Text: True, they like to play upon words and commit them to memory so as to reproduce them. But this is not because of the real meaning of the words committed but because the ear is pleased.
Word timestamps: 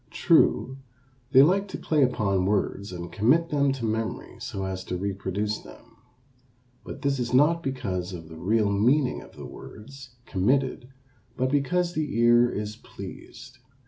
True, 0.09 0.79
they 1.31 1.43
like 1.43 1.67
to 1.67 1.77
play 1.77 2.01
upon 2.01 2.47
words 2.47 2.91
and 2.91 3.11
commit 3.11 3.49
them 3.49 3.71
to 3.73 3.85
memory 3.85 4.37
so 4.39 4.65
as 4.65 4.83
to 4.85 4.97
reproduce 4.97 5.59
them. 5.59 5.95
But 6.83 7.03
this 7.03 7.19
is 7.19 7.35
not 7.35 7.61
because 7.61 8.11
of 8.11 8.27
the 8.27 8.35
real 8.39 8.71
meaning 8.71 9.21
of 9.21 9.33
the 9.35 9.45
words 9.45 10.15
committed 10.25 10.89
but 11.37 11.51
because 11.51 11.93
the 11.93 12.17
ear 12.17 12.49
is 12.49 12.77
pleased. 12.77 13.59